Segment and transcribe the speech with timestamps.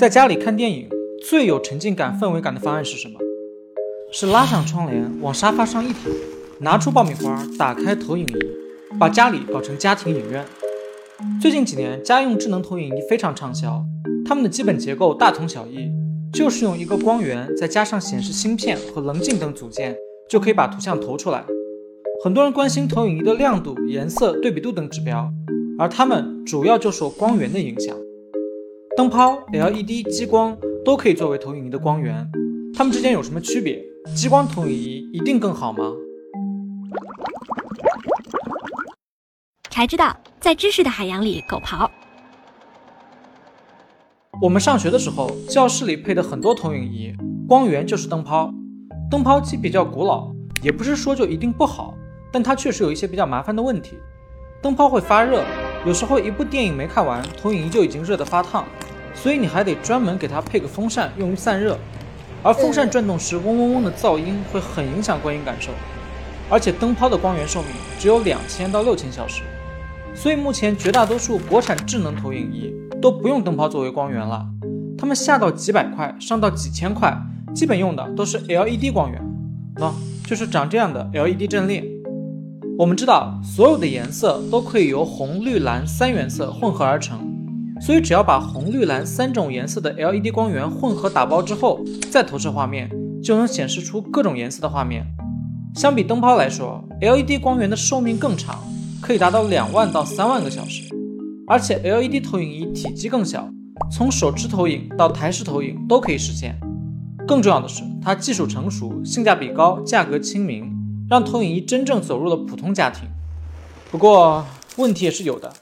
[0.00, 0.88] 在家里看电影
[1.28, 3.20] 最有沉浸感、氛围感的方案是什么？
[4.10, 6.10] 是拉上窗帘，往沙发上一躺，
[6.60, 10.42] 拿出爆米花，打开投影仪，把家里搞成家庭影院。
[11.38, 13.84] 最近几年，家用智能投影仪非常畅销，
[14.24, 15.90] 它们的基本结构大同小异，
[16.32, 19.94] 就是用一个光源，再加上显示芯片和棱镜等组件，
[20.30, 21.44] 就可以把图像投出来。
[22.24, 25.30] 很多人关心投影仪的亮度、颜色、对比度等指标，
[25.78, 27.94] 而它们主要就受光源的影响。
[29.00, 30.54] 灯泡、LED、激光
[30.84, 32.30] 都可以作为投影仪的光源，
[32.74, 33.82] 它们之间有什么区别？
[34.14, 35.90] 激光投影仪一定更好吗？
[39.70, 41.88] 才知道，在知识的海洋里狗刨。
[44.42, 47.10] 我们上学的时候，教室里配的很多投影仪，
[47.48, 48.52] 光源就是灯泡。
[49.10, 50.30] 灯泡机比较古老，
[50.62, 51.94] 也不是说就一定不好，
[52.30, 53.96] 但它确实有一些比较麻烦的问题。
[54.60, 55.42] 灯泡会发热，
[55.86, 58.66] 有时候一部电影没看完，投影仪就已经热得发烫。
[59.14, 61.78] 所以你还得专门给它配个风扇，用于散热。
[62.42, 65.70] 而风扇转动时嗡嗡嗡的噪音会很影响观影感受。
[66.48, 69.42] 而且灯泡的光源寿命只有两千到六千小时，
[70.14, 74.46] 所以目前绝大多数国产智能投影仪都不用灯泡作为光源了。
[74.98, 77.16] 它们下到几百块，上到几千块，
[77.54, 79.22] 基本用的都是 LED 光源，
[79.76, 79.92] 喏，
[80.26, 81.84] 就是长这样的 LED 阵列。
[82.78, 87.29] 我们知道，所有的颜色都可以由红、绿、蓝三原色混合而成。
[87.80, 92.90] 所以，只要把红、绿、蓝三种颜色的 LED 光源混合打包之后，再投射画面，
[93.22, 95.06] 就能显示出各种颜色的画面。
[95.74, 98.62] 相比灯泡来说，LED 光源的寿命更长，
[99.00, 100.82] 可以达到两万到三万个小时。
[101.46, 103.48] 而且，LED 投影仪体积更小，
[103.90, 106.54] 从手持投影到台式投影都可以实现。
[107.26, 110.64] 更重要的是，它技术成熟，性价比高，价格亲民，
[111.08, 113.08] 让投影仪真正走入了普通家庭。
[113.90, 114.44] 不过，
[114.76, 115.52] 问题也是有的。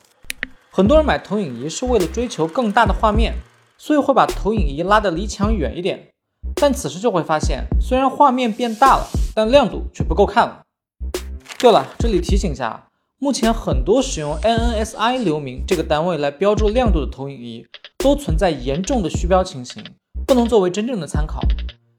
[0.78, 3.34] 很多人买投影仪是为了追求更大的画面，
[3.76, 6.10] 所以会把投影仪拉得离墙远一点。
[6.54, 10.62] 但此时就会发现，虽然画面变大了，但亮度却不够看了。
[11.58, 17.67] 对了，这里提醒一下，目前很多使用 NNSI 流明这个单位来标注亮度的投影仪，
[17.98, 19.83] 都存在严重的虚标情形，
[20.28, 21.40] 不能作为真正的参考。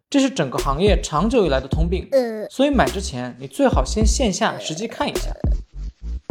[0.09, 2.07] 这是整个行业长久以来的通病，
[2.50, 5.35] 所以买之前你最好先线下实际看一下。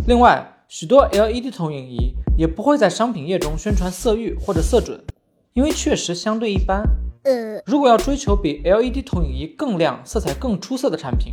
[0.06, 5.02] 另外，许多 LED 投影仪也不会在商品页中宣传色域或者色准，
[5.54, 6.82] 因为确实相对一般。
[7.24, 11.32] 呃如果要追求比 LED 投影仪更亮、色彩更出色的产品，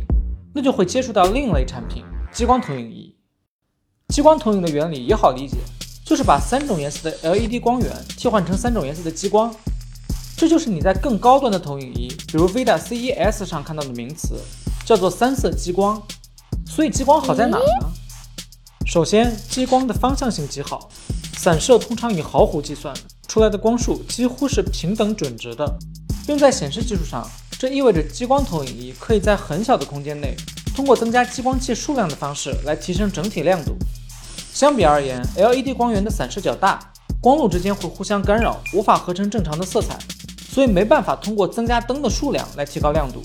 [0.54, 2.02] 那就会接触到另一类产品——
[2.32, 3.14] 激光投影仪。
[4.08, 5.58] 激光投影的原理也好理解，
[6.02, 9.54] 就是把三种颜色的 LED 光源替换成三种颜色的激光。
[10.34, 14.40] 这就是你在更高端的投影仪，比如 VIDAA CES 上看到的名词，
[14.86, 16.02] 叫做三色激光。
[16.64, 17.64] 所以激光好在哪呢？
[18.86, 20.88] 首先，激光的方向性极好，
[21.36, 22.94] 散射通常以毫弧计算，
[23.26, 25.76] 出来的光束几乎是平等准直的。
[26.28, 30.36] 用在显示技术上，这意味着激光投影仪可以在很小的空间内，
[30.72, 33.76] 通过增加激光器数量的方式来提升整体亮度。
[34.52, 36.78] 相比而言，LED 光源的散射较大，
[37.20, 39.98] 光路之间会互相干扰，无法合成正常的色彩，
[40.48, 43.20] 所以没办法通过增加灯的数量来提高亮度。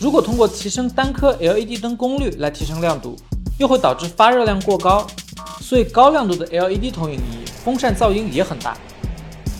[0.00, 3.14] 如果通过提升单颗 LED 灯功率来提升亮度，
[3.60, 5.06] 又会导致发热量过高，
[5.60, 8.74] 所以高亮度的 LED 投影仪风扇噪音也很大。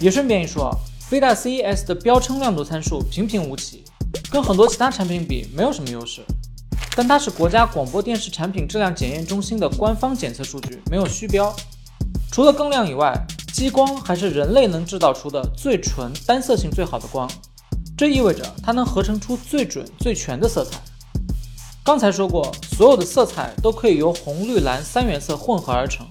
[0.00, 0.74] 也顺便一说
[1.10, 3.84] ，VIDA CES 的标称亮度参数平平无奇，
[4.32, 6.22] 跟很多其他产品比没有什么优势。
[6.96, 11.54] 但它是国家广播电视产品质量检验中心的官方检测数据，没有虚标。
[12.32, 13.14] 除了更亮以外，
[13.52, 17.30] 激光还是人类能制造出的最纯、单色性最好的光，
[17.98, 20.80] 这意味着它能合成出最准、最全的色彩。
[21.82, 26.06] 刚才说过，所有的色彩都可以由红、绿、蓝三原色混合而成，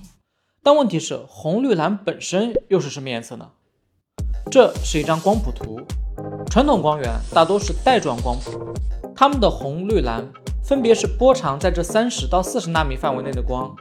[0.63, 3.47] 但问题是红、绿、蓝本身又是什么颜色呢？
[4.50, 5.79] 这是一张光谱图，
[6.50, 8.74] 传统光源大多是带状光谱，
[9.16, 10.28] 它们的红、绿、蓝
[10.63, 13.74] 分别是波长在这三十到四十纳米范围内的光，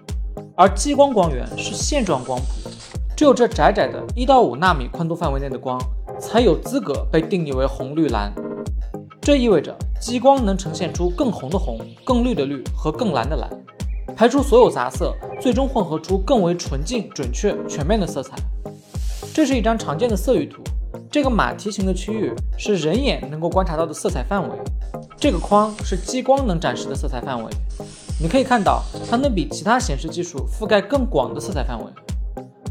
[0.54, 2.70] 而激光光源是线状光谱，
[3.16, 5.80] 只有这窄窄的一到五纳米宽度范围内的光
[6.20, 8.32] 才有资格被定义为红、绿、蓝。
[9.28, 13.46] 这意味着激光能呈现出更红的红、更绿的绿和更蓝的蓝，
[14.16, 18.34] 排除所有杂色，最终混合出更为纯净、准确、全面的色彩。
[19.34, 20.62] 这是一张常见的色域图，
[21.10, 24.56] 这个马蹄形的区域是人眼能够观察到的色彩范围，
[25.18, 27.50] 这个框是激光能展示的色彩范围。
[28.18, 31.92] 你可以看到，它能比其他显示技术覆盖更广的色彩范围。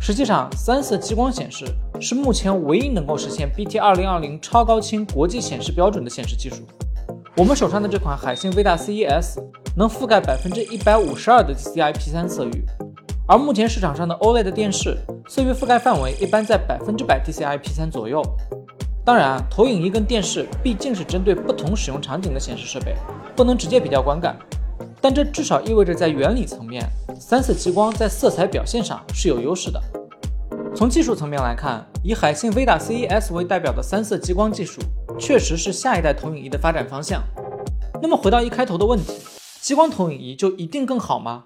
[0.01, 1.65] 实际上，三色激光显示
[1.99, 6.57] 是目前唯一能够实现 BT 二零二零超高清国际显示标准的显示技术。
[7.35, 9.39] 我们手上的这款海信 VIDAA CES
[9.75, 12.63] 能覆盖百分之一百五十二的 DCI P3 色域，
[13.27, 14.97] 而目前市场上的 OLED 电视
[15.27, 18.21] 色域覆盖范围一般在百分之百 DCI-P3 左右。
[19.03, 22.95] 当然，投影仪跟电视毕竟是针对不同使用场景的显示设备，
[23.35, 24.37] 不能直接比较观感。
[24.99, 26.83] 但这至少意味着在原理层面，
[27.19, 29.81] 三色激光在色彩表现上是有优势的。
[30.77, 34.79] 从技术层面来看，以海信 VIDA CES 为代表的三色激光技术，
[35.17, 37.23] 确实是下一代投影仪的发展方向。
[37.99, 39.11] 那么回到一开头的问题，
[39.59, 41.45] 激光投影仪就一定更好吗？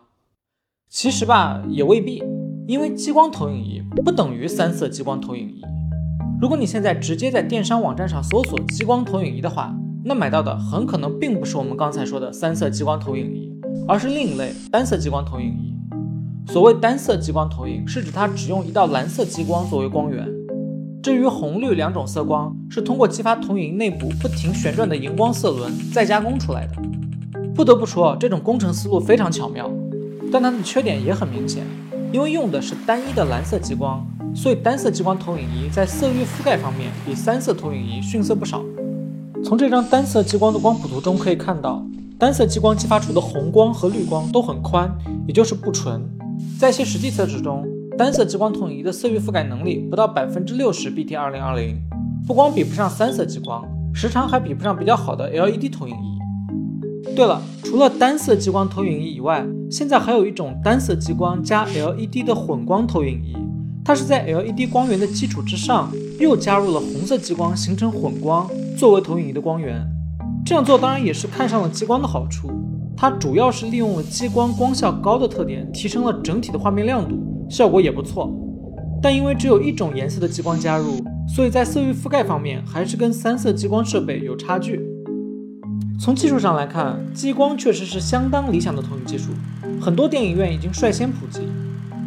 [0.90, 2.22] 其实吧，也未必，
[2.68, 5.62] 因为激光投影仪不等于三色激光投影仪。
[6.42, 9.74] 如果你现在直接在电商网站上搜索激光投影仪的话，
[10.04, 13.50] 那买到的很可能并不是我们刚才说的三色激光投影仪，
[13.88, 15.71] 而是另一类单色激光投影仪。
[16.48, 20.28] 所谓单色激光投影，是指它只用一道蓝色激光作为光源，
[21.02, 26.74] 至于红绿两种色光是通过激发投影仪内部不停旋转的荧光色轮再加工出来的。
[27.56, 29.70] 不得不说，这种工程思路非常巧妙，
[30.32, 31.64] 但它的缺点也很明显，
[32.12, 34.06] 因为用的是单一的蓝色激光。
[34.34, 38.64] 所以单色激光投影仪在色域覆盖方面比三色投影仪逊色不少。
[39.44, 41.86] 从这张单色激光的光谱图中可以看到，
[42.18, 44.90] 单色激光激发出的红光和绿光都很宽，
[45.28, 46.02] 也就是不纯。
[46.62, 47.68] 在一些实际测试中，
[47.98, 51.76] 单色激光投影仪的色域覆盖能力不到百分之六十 BT 二零二零，
[52.28, 57.14] 不光比不上三色激光，时长还比不上比较好的 LED 投影仪。
[57.16, 63.36] 对了，除了单色激光投影仪以外，现在还有一种单色激光加 LED 的混光投影仪。
[63.84, 68.48] 它是在 LED 光源的基础之上，又加入了红色激光，形成混光，
[68.78, 69.84] 作为投影仪的光源。
[70.46, 72.52] 这样做当然也是看上了激光的好处，
[73.02, 77.18] 它主要是利用了激光光效高的特点，提升了整体的画面亮度，
[77.50, 78.32] 效果也不错。
[79.02, 84.80] 但因为只有一种颜色的激光加入，所以在色域覆盖方面还是跟三色激光设备有差距。
[86.00, 89.32] 从技术上来看，激光确实是相当理想的投影技术，
[89.82, 91.48] 很多电影院已经率先普及。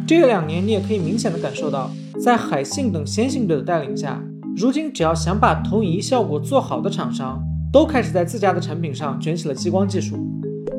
[0.07, 1.91] 这两年，你也可以明显的感受到，
[2.23, 4.23] 在海信等先行者的带领下，
[4.55, 10.15] 如今只要想把投影仪效果做好的厂商，都开始在自家的产品上卷起了激光技术。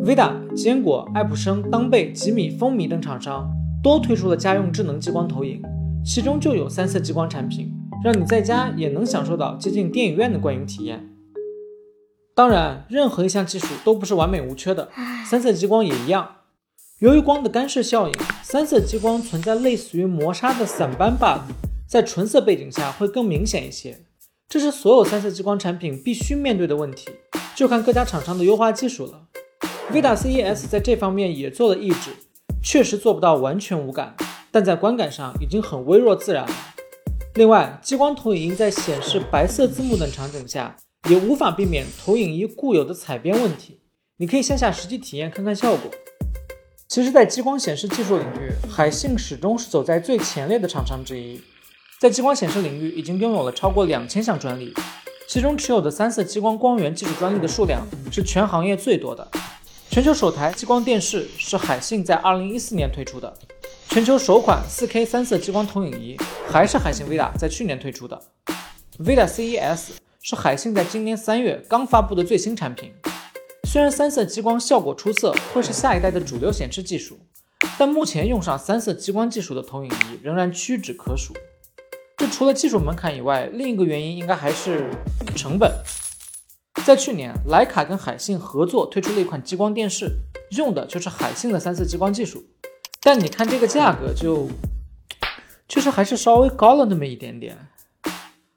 [0.06, 3.50] Vida、坚果、爱普生、当贝、吉米、风靡等厂商
[3.82, 5.60] 都推出了家用智能激光投影，
[6.04, 7.72] 其中就有三色激光产品，
[8.04, 11.08] 让你在家也能享受到接近电影院的观影体验。
[12.36, 14.88] 当然，任何一项技术都不是完美无缺的，
[15.28, 16.36] 三色激光也一样。
[17.00, 18.14] 由于光的干涉效应，
[18.44, 21.52] 三色激光存在类似于磨砂的散斑 bug，
[21.88, 23.98] 在纯色背景下会更明显一些。
[24.48, 27.10] 这是所有三色激光产品必须面对的问题，
[27.56, 29.25] 就看各家厂商的优化技术了。
[29.92, 32.10] Vida CES 在这方面也做了抑制，
[32.62, 34.16] 确实做不到完全无感，
[34.50, 36.52] 但在观感上已经很微弱自然了。
[37.36, 40.76] 另外，激光投影仪在显示白色字幕等场景下，
[41.08, 43.80] 也无法避免投影仪固有的彩边问题。
[44.16, 45.90] 你可以线下实际体验看看效果。
[46.88, 51.40] 其实，在激光显示技术领域，海信始终是走在最前列的厂商之一。
[52.00, 54.74] 在激光显示领域，已经拥有了超过两千项专利，
[55.28, 59.26] 其中持有的三色激光光源技术专利的数量是全行业最多的。
[59.96, 63.32] 全球首台激光电视是海信在二零一四年推出的，
[63.88, 66.14] 全球首款四 K 三色激光投影仪
[66.46, 68.22] 还是海信 VIDA 在去年推出的。
[68.98, 72.92] VIDA CES 是海信在今年三月刚发布的最新产品。
[73.64, 77.18] 虽然三色激光效果出色，会是下一代的主流显示技术，
[77.78, 81.32] 但目前用上三色激光技术的投影仪仍然屈指可数。
[82.18, 84.90] 这除了技术门槛以外，另一个原因应该还是
[85.34, 85.72] 成本。
[86.84, 90.08] 在去年，徕卡跟海信合作推出了一款激光电视，
[90.56, 92.44] 用的就是海信的三色激光技术，
[93.02, 94.48] 但你看这个价格，就
[95.68, 97.56] 确实还是稍微高了那么一点点。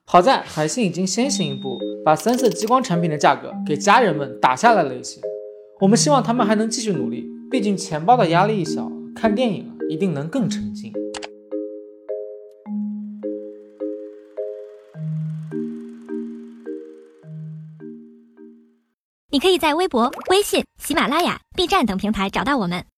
[0.05, 5.19] 好在海信已经先行一步，把三色激光产品的价格给家人们打下来了一些。
[5.79, 10.93] 我们希望他们还能继续努力，毕竟钱包的压力一小，看电影一定能更沉浸。
[19.31, 22.88] 你可以在微博、微信、喜马拉雅、B 站等平台找到我们。